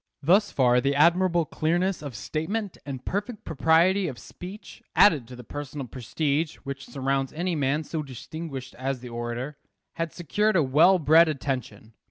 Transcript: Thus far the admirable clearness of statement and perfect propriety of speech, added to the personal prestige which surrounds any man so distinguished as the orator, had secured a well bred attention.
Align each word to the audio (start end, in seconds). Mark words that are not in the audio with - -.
Thus 0.23 0.51
far 0.51 0.81
the 0.81 0.95
admirable 0.95 1.45
clearness 1.45 2.01
of 2.01 2.15
statement 2.15 2.75
and 2.87 3.05
perfect 3.05 3.45
propriety 3.45 4.07
of 4.07 4.17
speech, 4.17 4.81
added 4.95 5.27
to 5.27 5.35
the 5.35 5.43
personal 5.43 5.85
prestige 5.85 6.55
which 6.63 6.87
surrounds 6.87 7.31
any 7.33 7.55
man 7.55 7.83
so 7.83 8.01
distinguished 8.01 8.73
as 8.79 9.01
the 9.01 9.09
orator, 9.09 9.57
had 9.97 10.11
secured 10.11 10.55
a 10.55 10.63
well 10.63 10.97
bred 10.97 11.29
attention. 11.29 11.93